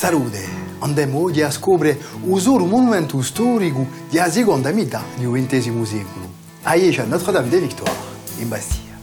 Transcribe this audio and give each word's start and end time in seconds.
Salute, 0.00 0.42
andiamo 0.78 1.18
oggi 1.20 1.42
a 1.42 1.50
scoprire 1.50 2.00
un 2.22 2.40
solo 2.40 2.64
monumento 2.64 3.20
storico 3.20 3.86
della 4.08 4.30
seconda 4.30 4.72
metà 4.72 5.02
del 5.18 5.28
XX 5.28 5.82
secolo. 5.82 6.26
Aiescia 6.62 7.04
Notre-Dame 7.04 7.50
de 7.50 7.58
Victoire, 7.58 7.98
in 8.38 8.48
Bastia. 8.48 8.98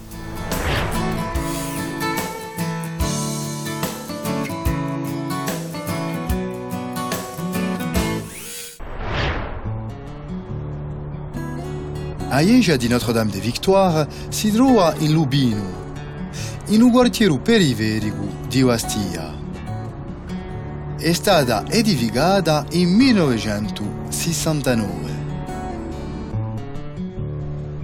La 12.28 12.42
iglesia 12.42 12.75
di 12.75 12.88
Notre-Dame 12.88 13.29
de 13.29 13.39
Victoire 13.39 14.07
si 14.29 14.49
trova 14.49 14.96
in 14.98 15.11
Lubino, 15.11 15.61
in 16.70 16.81
un 16.81 16.89
quartiere 16.89 17.38
periferico 17.38 18.25
di 18.48 18.63
Bastia. 18.63 19.36
È 21.07 21.13
stata 21.13 21.63
edificata 21.70 22.66
in 22.71 22.89
1969. 22.89 25.16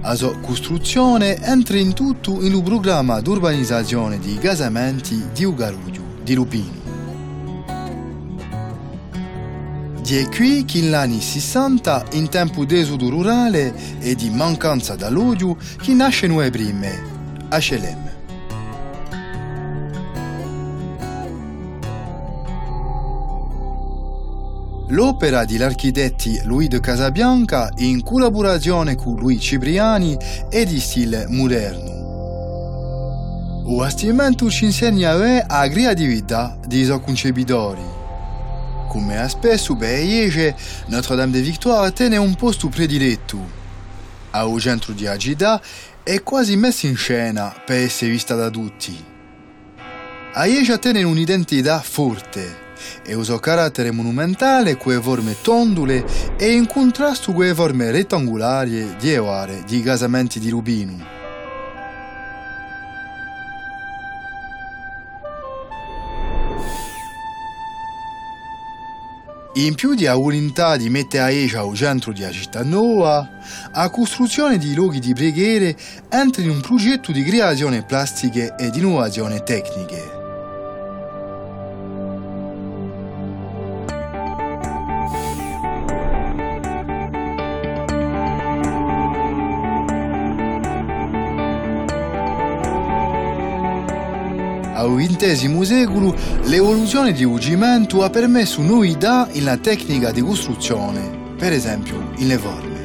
La 0.02 0.14
sua 0.14 0.36
costruzione 0.40 1.42
entra 1.42 1.78
in 1.78 1.94
tutto 1.94 2.42
in 2.42 2.52
un 2.52 2.62
programma 2.62 3.22
di 3.22 3.30
urbanizzazione 3.30 4.18
di 4.18 4.36
casamenti 4.36 5.28
di 5.32 5.42
Ugaruglio, 5.42 6.02
di 6.22 6.34
Lubino. 6.34 6.82
Di 10.02 10.26
qui 10.26 10.66
che 10.66 10.82
negli 10.82 10.92
anni 10.92 11.22
60, 11.22 12.04
in 12.12 12.28
tempo 12.28 12.66
di 12.66 12.78
esodo 12.78 13.08
rurale 13.08 13.74
e 14.00 14.14
di 14.14 14.28
mancanza 14.28 14.96
d'alloggio, 14.96 15.56
che 15.80 15.94
nascono 15.94 16.40
le 16.40 16.50
prime, 16.50 17.02
HLM. 17.48 18.13
L'opera 24.88 25.46
degli 25.46 25.62
architetti 25.62 26.42
Louis 26.44 26.68
de 26.68 26.78
Casabianca, 26.78 27.70
in 27.76 28.02
collaborazione 28.02 28.94
con 28.96 29.16
Louis 29.16 29.42
Cipriani, 29.42 30.14
è 30.50 30.66
di 30.66 30.78
stile 30.78 31.24
moderno. 31.30 32.02
Il 33.66 33.76
bastimento 33.76 34.50
ci 34.50 34.66
insegna 34.66 35.14
la 35.14 35.68
creatività 35.70 36.58
dei 36.66 36.84
suoi 36.84 37.00
concepitori. 37.00 37.80
Come 38.86 39.26
spesso 39.30 39.74
per 39.74 40.04
Iege, 40.04 40.54
Notre-Dame 40.88 41.32
de 41.32 41.40
Victoire 41.40 41.90
tiene 41.94 42.18
un 42.18 42.34
posto 42.34 42.68
prediletto. 42.68 43.38
Al 44.32 44.60
centro 44.60 44.92
di 44.92 45.06
Agida 45.06 45.62
è 46.02 46.22
quasi 46.22 46.56
messa 46.56 46.86
in 46.86 46.96
scena 46.96 47.54
per 47.64 47.78
essere 47.78 48.10
vista 48.10 48.34
da 48.34 48.50
tutti. 48.50 49.02
A 50.34 50.44
Iege 50.44 50.78
tiene 50.78 51.02
un'identità 51.04 51.80
forte 51.80 52.63
e 53.04 53.16
suo 53.22 53.38
carattere 53.38 53.90
monumentale 53.90 54.76
con 54.76 54.92
le 54.92 55.00
forme 55.00 55.36
tondule 55.40 56.04
e 56.36 56.52
in 56.52 56.66
contrasto 56.66 57.32
con 57.32 57.44
le 57.44 57.54
forme 57.54 57.90
rettangolari 57.90 58.96
di 58.98 59.14
aree 59.14 59.64
di 59.66 59.80
casamenti 59.82 60.38
di 60.38 60.50
Rubino. 60.50 61.14
In 69.56 69.76
più 69.76 69.94
di 69.94 70.06
volontà 70.06 70.76
di 70.76 70.90
mettere 70.90 71.22
a 71.22 71.30
Ecia 71.30 71.60
al 71.60 71.74
centro 71.74 72.10
di 72.10 72.26
città 72.32 72.64
nuova, 72.64 73.28
la 73.72 73.88
costruzione 73.88 74.58
di 74.58 74.74
luoghi 74.74 74.98
di 74.98 75.14
preghiere 75.14 75.76
entra 76.08 76.42
in 76.42 76.50
un 76.50 76.60
progetto 76.60 77.12
di 77.12 77.22
creazione 77.22 77.84
plastiche 77.84 78.56
di 78.58 78.78
innovazione 78.80 79.44
tecniche. 79.44 80.23
Al 94.84 94.94
XX 94.96 95.62
secolo 95.62 96.14
l'evoluzione 96.42 97.12
di 97.12 97.24
Ugimento 97.24 98.02
ha 98.02 98.10
permesso 98.10 98.60
novità 98.60 99.26
nella 99.32 99.56
tecnica 99.56 100.10
di 100.10 100.20
costruzione, 100.20 101.32
per 101.38 101.54
esempio 101.54 102.10
in 102.16 102.26
le 102.26 102.36
forme. 102.36 102.82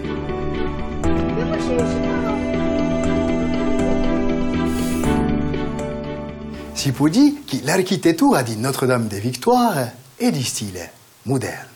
Si 6.72 6.94
può 6.94 7.10
dire 7.10 7.42
che 7.44 7.60
l'architettura 7.64 8.44
di 8.44 8.56
Notre-Dame 8.56 9.08
de 9.08 9.20
Victoire 9.20 9.96
è 10.16 10.32
di 10.32 10.44
stile 10.44 10.92
moderno. 11.24 11.68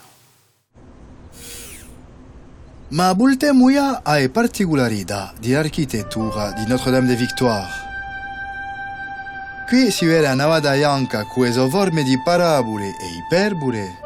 Ma 2.90 3.14
ora 3.14 4.00
alle 4.04 4.30
particolarità 4.30 5.34
dell'architettura 5.38 6.54
di 6.54 6.66
Notre-Dame 6.66 7.08
de 7.08 7.16
Victoire. 7.18 7.83
Qui 9.74 9.90
si 9.90 10.06
vede 10.06 10.28
a 10.28 10.36
navata 10.36 10.74
bianca 10.74 11.26
con 11.26 11.46
le 11.46 11.52
sue 11.52 11.68
forme 11.68 12.04
di 12.04 12.16
parabole 12.22 12.90
e 12.90 13.08
iperbole, 13.26 14.00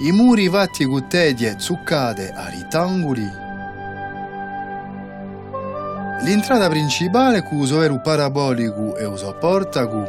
i 0.00 0.10
muri 0.10 0.48
fatti 0.48 0.84
con 0.84 1.06
tedie 1.06 1.60
zuccate 1.60 2.32
a 2.34 2.48
ritangoli, 2.48 3.30
l'entrata 6.22 6.68
principale 6.68 7.44
con 7.44 7.58
il 7.58 7.66
suo 7.68 7.78
vero 7.78 8.00
parabolico 8.00 8.96
e 8.96 9.06
il 9.06 9.16
suo 9.16 9.32
portaco, 9.38 10.04